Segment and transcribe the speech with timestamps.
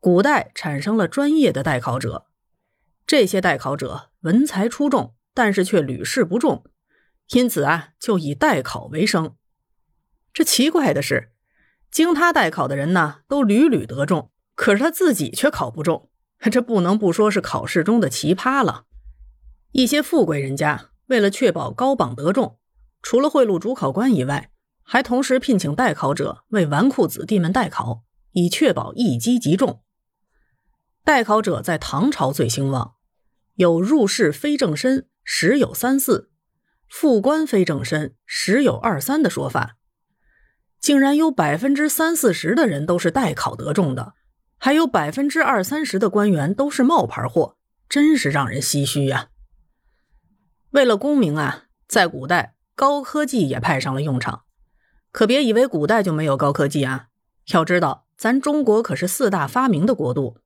[0.00, 2.26] 古代产生了专业的代考者，
[3.04, 6.64] 这些代考者文才出众，但是却屡试不中，
[7.30, 9.34] 因此啊，就以代考为生。
[10.32, 11.32] 这奇怪的是，
[11.90, 16.08] 经他代考的人呢，都屡屡得中，可是他自己却考不中，
[16.52, 18.84] 这不能不说是考试中的奇葩了。
[19.72, 22.60] 一些富贵人家为了确保高榜得中，
[23.02, 24.52] 除了贿赂主考官以外，
[24.84, 29.82] 还同时聘请代考者为纨绔子弟们代考，以确保一击即中。
[31.04, 32.94] 代考者在唐朝最兴旺，
[33.54, 36.30] 有入仕非正身十有三四，
[36.88, 39.76] 副官非正身十有二三的说法，
[40.80, 44.14] 竟然有百分之三四十的人都是代考得中的，
[44.58, 47.56] 还有百分之二三十的官员都是冒牌货，
[47.88, 49.28] 真是让人唏嘘呀。
[50.70, 54.44] 为了功名啊，在古代高科技也派上了用场。
[55.10, 57.06] 可别以为古代就没有高科技啊！
[57.52, 60.36] 要知道，咱中国可是四大发明的国度，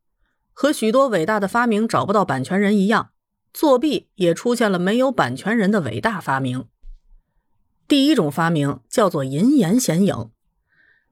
[0.52, 3.10] 和许多伟大的发明找不到版权人一样，
[3.52, 6.66] 作弊也出现了没有版权人的伟大发明。
[7.88, 10.30] 第一种发明叫做银盐显影，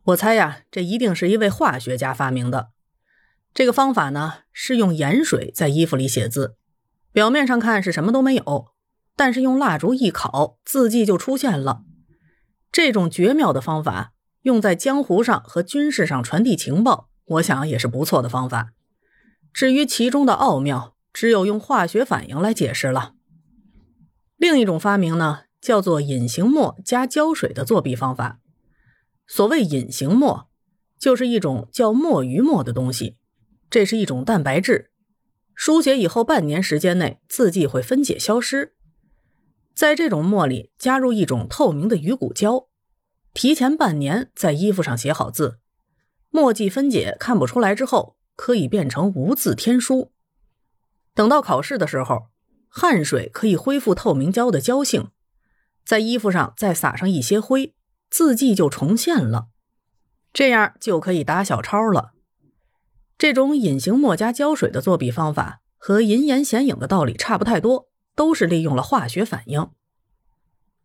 [0.04, 2.70] 我猜呀，这一定是一位化学家发明的。
[3.52, 6.56] 这个方法呢，是用盐水在衣服里写字，
[7.12, 8.68] 表面上看是什么都没有，
[9.16, 11.82] 但是用蜡烛一烤，字迹就出现了。
[12.70, 18.72] 这种绝妙的方法用在江湖上和军事上传递情报，我想也是不错的方法。
[19.52, 23.14] 至于其中的奥妙，只有用化学反应来解释了。
[24.36, 28.40] 另一种发明呢，叫做隐形墨加胶水的作弊方法。
[29.26, 30.48] 所谓隐形墨，
[30.98, 33.16] 就是一种叫墨鱼墨的东西，
[33.68, 34.90] 这是一种蛋白质，
[35.54, 38.74] 书写以后半年时间内字迹会分解消失。
[39.74, 42.68] 在这种墨里加入一种透明的鱼骨胶，
[43.32, 45.58] 提前半年在衣服上写好字，
[46.30, 50.12] 墨迹分解看不出来之后，可以变成无字天书。
[51.14, 52.28] 等到考试的时候，
[52.68, 55.10] 汗水可以恢复透明胶的胶性，
[55.84, 57.74] 在衣服上再撒上一些灰，
[58.08, 59.48] 字迹就重现了，
[60.32, 62.12] 这样就可以打小抄了。
[63.18, 67.90] 这种隐形墨加胶水的作弊方法和银盐显影的道理差不太多。
[68.16, 69.70] 都是利用了化学反应，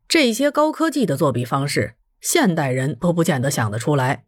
[0.07, 4.25] 这些高科技的作弊方式，现代人都不见得想得出来，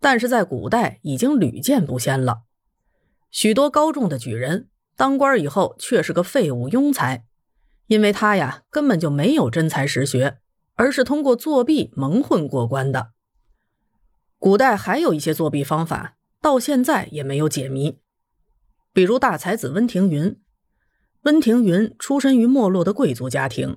[0.00, 2.42] 但是在古代已经屡见不鲜了。
[3.30, 7.24] 许多高中的举人当官以后却是个废物庸才，
[7.86, 10.38] 因为他呀根本就没有真才实学，
[10.74, 13.12] 而是通过作弊蒙混过关的。
[14.38, 17.98] 古代还有一些作弊方法，到现在也没有解谜，
[18.92, 20.38] 比如大才子温庭筠。
[21.24, 23.76] 温庭筠出身于没落的贵族家庭，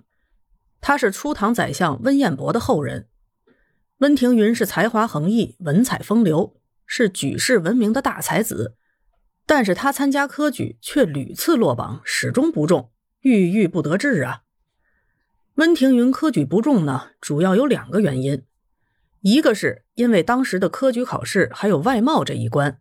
[0.79, 3.09] 他是初唐宰相温彦博的后人。
[3.99, 6.55] 温庭筠是才华横溢、文采风流，
[6.85, 8.75] 是举世闻名的大才子。
[9.45, 14.43] 但是他参加科举却屡次落榜，始终不中，郁郁不得志啊。
[15.55, 18.43] 温庭筠科举不中呢，主要有两个原因，
[19.21, 22.79] 一个是因为当时的科举考试还有外貌这一关。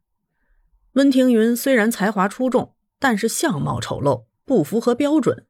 [0.92, 4.24] 温庭筠虽然才华出众，但是相貌丑陋。
[4.44, 5.46] 不符合标准。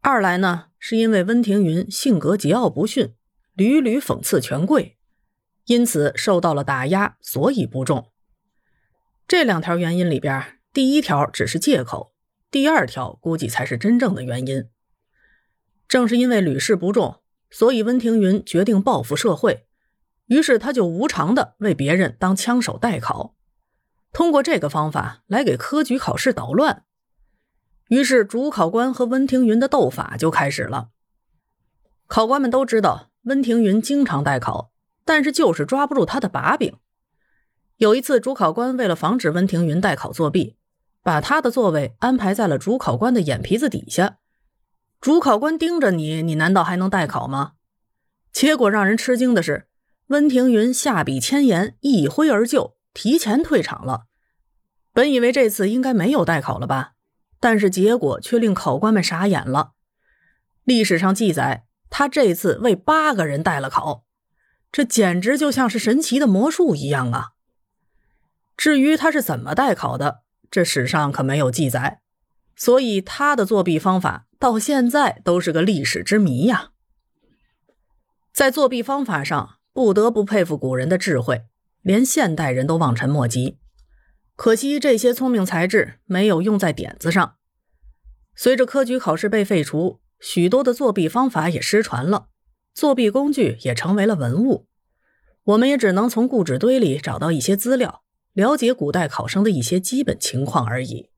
[0.00, 3.14] 二来呢，是因为温庭筠性格桀骜不驯，
[3.54, 4.96] 屡屡讽刺权贵，
[5.66, 8.10] 因此受到了打压，所以不中。
[9.28, 12.14] 这两条原因里边，第一条只是借口，
[12.50, 14.68] 第二条估计才是真正的原因。
[15.86, 17.20] 正是因为屡试不中，
[17.50, 19.66] 所以温庭筠决定报复社会，
[20.26, 23.34] 于是他就无偿的为别人当枪手代考，
[24.12, 26.84] 通过这个方法来给科举考试捣乱。
[27.88, 30.88] 于是，主考官和温庭筠的斗法就开始了。
[32.06, 34.72] 考官们都知道温庭筠经常代考，
[35.04, 36.76] 但是就是抓不住他的把柄。
[37.76, 40.56] 有一次，主考官为了防止温庭筠代考作弊，
[41.02, 44.18] 把他的座位安排在了主考官的眼皮子底下。
[45.00, 47.52] 主考官盯着你，你难道还能代考吗？
[48.32, 49.66] 结果让人吃惊的是，
[50.08, 54.04] 温庭筠下笔千言，一挥而就，提前退场了。
[54.92, 56.92] 本以为这次应该没有代考了吧？
[57.40, 59.72] 但是结果却令考官们傻眼了。
[60.62, 64.06] 历史上记载，他这次为八个人代了考，
[64.72, 67.32] 这简直就像是神奇的魔术一样啊！
[68.56, 72.00] 至于他是怎么代考的，这史上可没有记载，
[72.56, 76.70] 所以他的作弊方法到现在都是个历史之谜呀。
[78.32, 81.44] 在作弊方法上，不得不佩服古人的智慧，
[81.82, 83.58] 连现代人都望尘莫及。
[84.34, 87.36] 可惜这些聪明才智没有用在点子上。
[88.34, 92.28] 随着科举考试被废除，许多的作弊方法也失传了，
[92.72, 94.68] 作弊工具也成为了文物。
[95.42, 101.08] 我们也只能从故纸堆里找到一些资料，了解古代考生的一些基本情况而已。